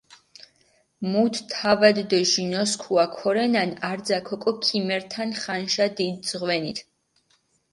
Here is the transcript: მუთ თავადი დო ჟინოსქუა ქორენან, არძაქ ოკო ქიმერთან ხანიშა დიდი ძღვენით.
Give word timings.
მუთ 1.11 1.33
თავადი 1.51 2.03
დო 2.11 2.19
ჟინოსქუა 2.31 3.05
ქორენან, 3.17 3.69
არძაქ 3.89 4.27
ოკო 4.35 4.51
ქიმერთან 4.63 5.29
ხანიშა 5.41 5.87
დიდი 5.97 6.19
ძღვენით. 6.27 6.79